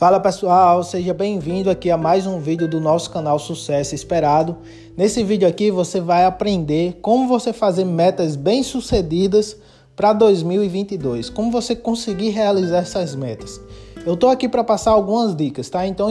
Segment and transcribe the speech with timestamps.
[0.00, 4.56] Fala pessoal, seja bem-vindo aqui a mais um vídeo do nosso canal Sucesso Esperado.
[4.96, 9.58] Nesse vídeo aqui você vai aprender como você fazer metas bem-sucedidas
[9.94, 13.60] para 2022, como você conseguir realizar essas metas.
[14.06, 15.86] Eu tô aqui para passar algumas dicas, tá?
[15.86, 16.10] Então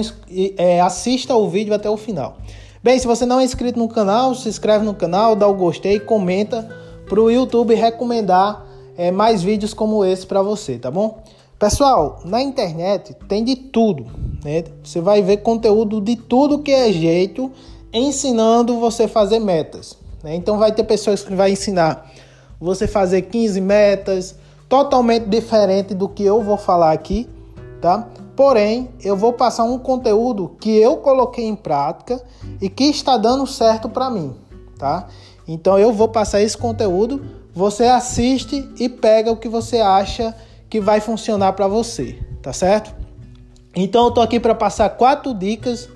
[0.56, 2.37] é, assista o vídeo até o final.
[2.83, 6.00] Bem, se você não é inscrito no canal, se inscreve no canal, dá o gostei,
[6.00, 6.69] comenta
[7.07, 11.24] para o YouTube recomendar é, mais vídeos como esse para você, tá bom?
[11.59, 14.05] Pessoal, na internet tem de tudo,
[14.45, 14.63] né?
[14.81, 17.51] Você vai ver conteúdo de tudo que é jeito
[17.91, 19.97] ensinando você a fazer metas.
[20.23, 20.35] Né?
[20.35, 22.09] Então vai ter pessoas que vai ensinar
[22.61, 24.35] você fazer 15 metas,
[24.69, 27.27] totalmente diferente do que eu vou falar aqui,
[27.82, 28.07] tá?
[28.37, 32.23] Porém, eu vou passar um conteúdo que eu coloquei em prática
[32.61, 34.33] e que está dando certo para mim,
[34.77, 35.07] tá?
[35.45, 37.21] Então eu vou passar esse conteúdo,
[37.53, 40.33] você assiste e pega o que você acha
[40.70, 42.95] que vai funcionar para você, tá certo?
[43.75, 45.89] Então eu tô aqui para passar quatro dicas,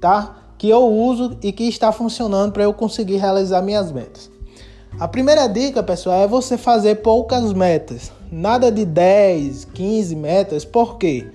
[0.00, 0.36] tá?
[0.56, 4.30] Que eu uso e que está funcionando para eu conseguir realizar minhas metas.
[4.98, 8.10] A primeira dica, pessoal, é você fazer poucas metas.
[8.30, 11.26] Nada de 10, 15 metas, por quê?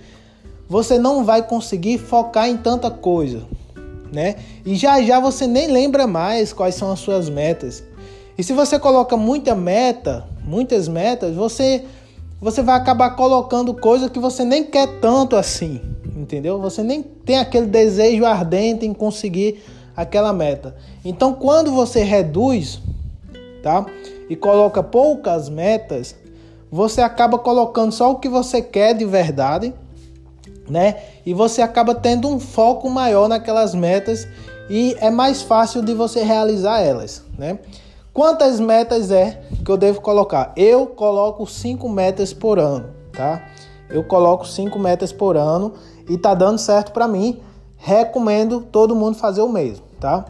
[0.68, 3.44] Você não vai conseguir focar em tanta coisa,
[4.12, 4.36] né?
[4.66, 7.84] E já já você nem lembra mais quais são as suas metas.
[8.38, 11.86] E se você coloca muita meta, muitas metas, você
[12.46, 15.82] você vai acabar colocando coisa que você nem quer tanto assim,
[16.16, 16.62] entendeu?
[16.62, 19.64] Você nem tem aquele desejo ardente em conseguir
[19.98, 20.76] aquela meta.
[21.04, 22.80] Então, quando você reduz,
[23.64, 23.84] tá?
[24.30, 26.16] E coloca poucas metas,
[26.70, 29.74] você acaba colocando só o que você quer de verdade,
[30.70, 30.98] né?
[31.26, 34.28] E você acaba tendo um foco maior naquelas metas
[34.70, 37.58] e é mais fácil de você realizar elas, né?
[38.14, 40.54] Quantas metas é que eu devo colocar?
[40.56, 43.42] Eu coloco 5 metas por ano, tá?
[43.90, 45.74] Eu coloco 5 metas por ano
[46.08, 47.42] e tá dando certo para mim.
[47.76, 50.26] Recomendo todo mundo fazer o mesmo, tá?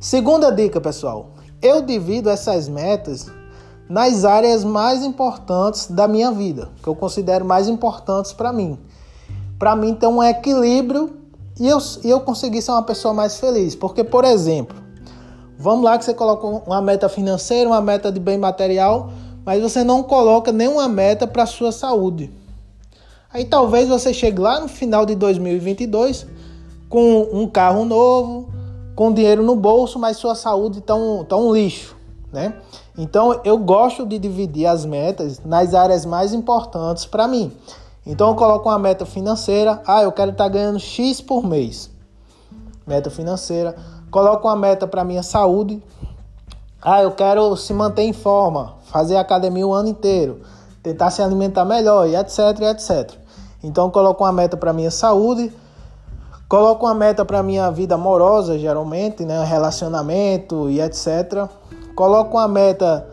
[0.00, 1.30] Segunda dica, pessoal.
[1.62, 3.30] Eu divido essas metas
[3.88, 8.78] nas áreas mais importantes da minha vida, que eu considero mais importantes para mim.
[9.58, 11.16] Para mim ter um equilíbrio
[11.58, 13.74] e eu, e eu conseguir ser uma pessoa mais feliz.
[13.74, 14.76] Porque, por exemplo,
[15.60, 19.10] Vamos lá que você coloca uma meta financeira, uma meta de bem material,
[19.44, 22.32] mas você não coloca nenhuma meta para sua saúde.
[23.32, 26.28] Aí talvez você chegue lá no final de 2022
[26.88, 28.48] com um carro novo,
[28.94, 31.96] com dinheiro no bolso, mas sua saúde está um, tá um lixo,
[32.32, 32.54] né?
[32.96, 37.50] Então eu gosto de dividir as metas nas áreas mais importantes para mim.
[38.06, 41.90] Então eu coloco uma meta financeira, ah, eu quero estar tá ganhando X por mês.
[42.86, 43.76] Meta financeira
[44.10, 45.82] Coloco uma meta para minha saúde.
[46.80, 50.40] Ah, eu quero se manter em forma, fazer academia o ano inteiro,
[50.82, 52.38] tentar se alimentar melhor e etc,
[52.70, 53.12] etc.
[53.62, 55.52] Então coloco uma meta para minha saúde,
[56.48, 61.48] coloco uma meta para minha vida amorosa, geralmente, né, relacionamento e etc.
[61.94, 63.06] Coloco uma meta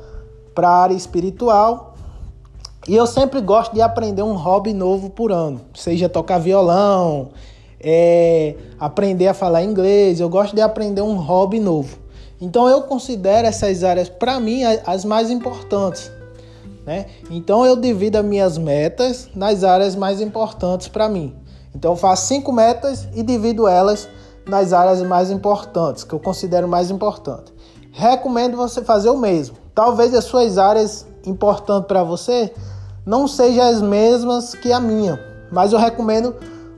[0.53, 1.95] para a área espiritual.
[2.87, 7.29] E eu sempre gosto de aprender um hobby novo por ano, seja tocar violão,
[7.87, 11.99] é, aprender a falar inglês, eu gosto de aprender um hobby novo.
[12.41, 16.11] Então eu considero essas áreas para mim as mais importantes.
[16.83, 17.05] Né?
[17.29, 21.35] Então eu divido as minhas metas nas áreas mais importantes para mim.
[21.75, 24.09] Então eu faço cinco metas e divido elas
[24.47, 27.53] nas áreas mais importantes, que eu considero mais importantes.
[27.91, 29.57] Recomendo você fazer o mesmo.
[29.75, 32.51] Talvez as suas áreas importantes para você
[33.05, 35.19] não sejam as mesmas que a minha,
[35.51, 36.35] mas eu recomendo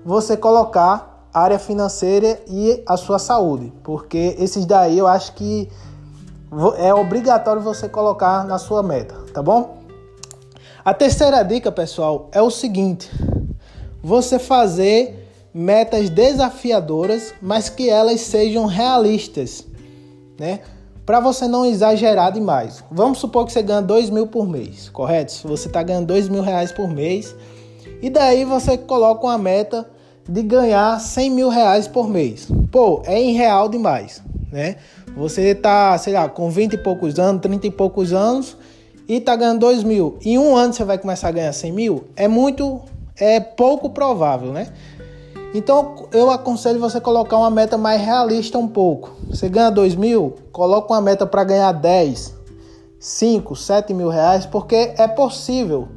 [0.07, 5.69] você colocar a área financeira e a sua saúde, porque esses daí eu acho que
[6.78, 9.79] é obrigatório você colocar na sua meta, tá bom?
[10.85, 13.12] A terceira dica, pessoal, é o seguinte:
[14.01, 19.68] você fazer metas desafiadoras, mas que elas sejam realistas,
[20.39, 20.62] né?
[21.06, 22.81] Para você não exagerar demais.
[22.89, 25.45] Vamos supor que você ganha dois mil por mês, correto?
[25.50, 27.36] Você está ganhando dois mil reais por mês,
[28.01, 29.97] e daí você coloca uma meta
[30.27, 32.47] de ganhar 100 mil reais por mês.
[32.71, 34.21] Pô, é irreal demais,
[34.51, 34.75] né?
[35.15, 38.57] Você tá, sei lá, com 20 e poucos anos, 30 e poucos anos
[39.07, 40.18] e tá ganhando 2 mil.
[40.24, 42.03] Em um ano você vai começar a ganhar 100 mil?
[42.15, 42.81] É muito,
[43.15, 44.68] é pouco provável, né?
[45.53, 49.15] Então eu aconselho você colocar uma meta mais realista um pouco.
[49.29, 52.35] Você ganha 2 mil, coloca uma meta para ganhar 10,
[53.00, 55.88] 5, 7 mil reais, porque é possível,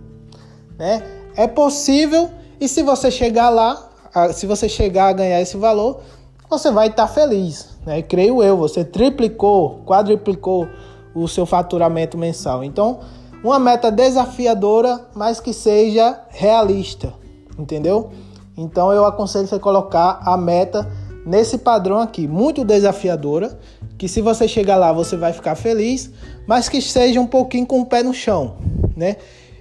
[0.78, 1.02] né?
[1.36, 2.30] É possível
[2.60, 3.89] e se você chegar lá,
[4.32, 6.00] se você chegar a ganhar esse valor,
[6.48, 8.02] você vai estar feliz, né?
[8.02, 10.68] Creio eu, você triplicou, quadriplicou
[11.14, 12.64] o seu faturamento mensal.
[12.64, 13.00] Então,
[13.42, 17.14] uma meta desafiadora, mas que seja realista,
[17.58, 18.10] entendeu?
[18.56, 20.90] Então eu aconselho você colocar a meta
[21.24, 23.58] nesse padrão aqui, muito desafiadora,
[23.96, 26.10] que se você chegar lá você vai ficar feliz,
[26.46, 28.56] mas que seja um pouquinho com o pé no chão,
[28.96, 29.16] né?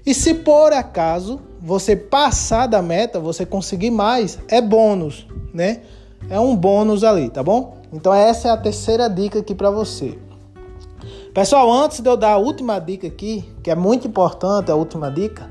[0.06, 5.82] E se por acaso você passar da meta, você conseguir mais, é bônus, né?
[6.30, 7.78] É um bônus ali, tá bom?
[7.92, 10.18] Então essa é a terceira dica aqui para você.
[11.34, 15.12] Pessoal, antes de eu dar a última dica aqui, que é muito importante, a última
[15.12, 15.50] dica,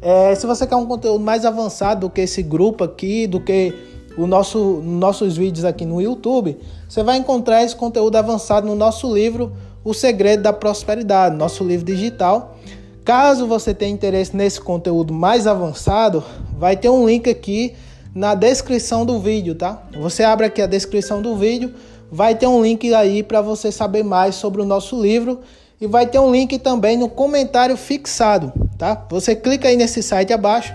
[0.00, 3.72] é, se você quer um conteúdo mais avançado do que esse grupo aqui, do que
[4.16, 6.58] o nosso nossos vídeos aqui no YouTube,
[6.88, 9.52] você vai encontrar esse conteúdo avançado no nosso livro
[9.82, 12.56] O Segredo da Prosperidade, nosso livro digital.
[13.04, 16.24] Caso você tenha interesse nesse conteúdo mais avançado,
[16.58, 17.74] vai ter um link aqui
[18.14, 19.82] na descrição do vídeo, tá?
[20.00, 21.74] Você abre aqui a descrição do vídeo,
[22.10, 25.40] vai ter um link aí para você saber mais sobre o nosso livro
[25.78, 29.06] e vai ter um link também no comentário fixado, tá?
[29.10, 30.74] Você clica aí nesse site abaixo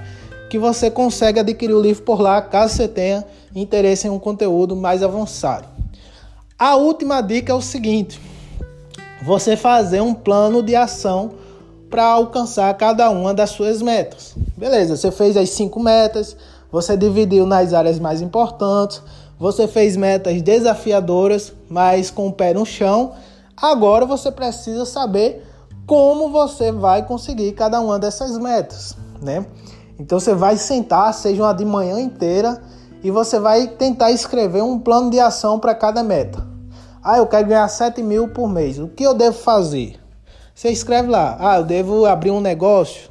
[0.52, 3.26] que você consegue adquirir o livro por lá, caso você tenha
[3.56, 5.68] interesse em um conteúdo mais avançado.
[6.60, 8.22] A última dica é o seguinte:
[9.24, 11.49] você fazer um plano de ação
[11.90, 14.36] para alcançar cada uma das suas metas.
[14.58, 16.36] Beleza, você fez as cinco metas,
[16.72, 19.02] você dividiu nas áreas mais importantes,
[19.40, 23.14] você fez metas desafiadoras, mas com o pé no chão.
[23.56, 25.46] Agora você precisa saber
[25.88, 29.46] como você vai conseguir cada uma dessas metas, né?
[30.00, 32.62] Então você vai sentar, seja uma de manhã inteira,
[33.04, 36.46] e você vai tentar escrever um plano de ação para cada meta.
[37.04, 38.78] Ah, eu quero ganhar 7 mil por mês.
[38.78, 39.99] O que eu devo fazer?
[40.60, 41.38] Você escreve lá.
[41.40, 43.10] Ah, eu devo abrir um negócio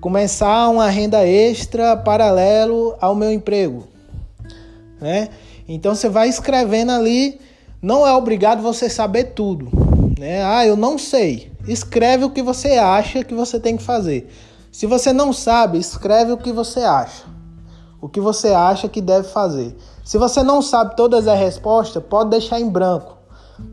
[0.00, 3.88] começar uma renda extra paralelo ao meu emprego,
[5.00, 5.28] né?
[5.66, 7.40] Então você vai escrevendo ali,
[7.82, 9.68] não é obrigado você saber tudo,
[10.16, 10.40] né?
[10.44, 11.50] Ah, eu não sei.
[11.66, 14.32] Escreve o que você acha que você tem que fazer.
[14.70, 17.24] Se você não sabe, escreve o que você acha.
[18.00, 19.76] O que você acha que deve fazer.
[20.04, 23.18] Se você não sabe todas as respostas, pode deixar em branco.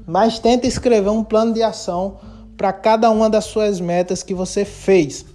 [0.07, 2.17] Mas tenta escrever um plano de ação
[2.57, 5.25] para cada uma das suas metas que você fez.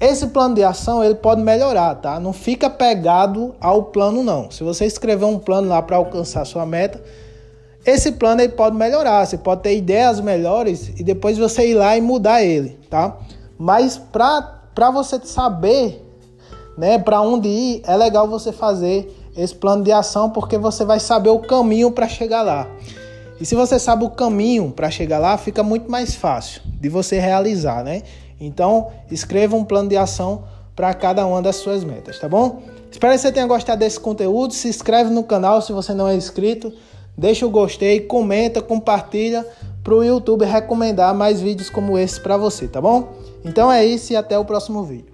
[0.00, 2.18] Esse plano de ação ele pode melhorar, tá?
[2.18, 4.50] Não fica pegado ao plano não.
[4.50, 7.02] Se você escrever um plano lá para alcançar sua meta,
[7.84, 9.26] esse plano ele pode melhorar.
[9.26, 13.18] Você pode ter ideias melhores e depois você ir lá e mudar ele, tá?
[13.58, 16.02] Mas para você saber,
[16.78, 20.98] né, para onde ir, é legal você fazer esse plano de ação porque você vai
[20.98, 22.66] saber o caminho para chegar lá.
[23.40, 27.18] E se você sabe o caminho para chegar lá, fica muito mais fácil de você
[27.18, 28.02] realizar, né?
[28.38, 30.44] Então, escreva um plano de ação
[30.76, 32.62] para cada uma das suas metas, tá bom?
[32.90, 34.52] Espero que você tenha gostado desse conteúdo.
[34.52, 36.72] Se inscreve no canal se você não é inscrito.
[37.16, 39.46] Deixa o gostei, comenta, compartilha
[39.82, 43.08] para o YouTube recomendar mais vídeos como esse para você, tá bom?
[43.44, 45.09] Então é isso e até o próximo vídeo.